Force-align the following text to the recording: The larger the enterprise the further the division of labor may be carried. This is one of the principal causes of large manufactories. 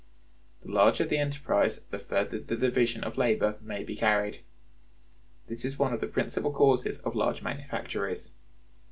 The 0.63 0.71
larger 0.71 1.05
the 1.05 1.19
enterprise 1.19 1.79
the 1.79 1.99
further 1.99 2.39
the 2.39 2.55
division 2.55 3.03
of 3.03 3.19
labor 3.19 3.59
may 3.61 3.83
be 3.83 3.95
carried. 3.95 4.39
This 5.45 5.63
is 5.63 5.77
one 5.77 5.93
of 5.93 6.01
the 6.01 6.07
principal 6.07 6.51
causes 6.51 6.97
of 7.01 7.13
large 7.15 7.43
manufactories. 7.43 8.31